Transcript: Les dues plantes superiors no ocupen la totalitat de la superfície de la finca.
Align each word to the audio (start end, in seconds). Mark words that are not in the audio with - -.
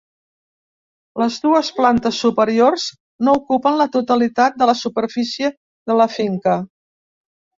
Les 1.23 1.35
dues 1.43 1.67
plantes 1.79 2.21
superiors 2.23 2.85
no 3.27 3.35
ocupen 3.41 3.77
la 3.81 3.87
totalitat 3.97 4.57
de 4.61 4.69
la 4.71 4.77
superfície 4.79 5.51
de 5.91 6.01
la 6.01 6.11
finca. 6.17 6.57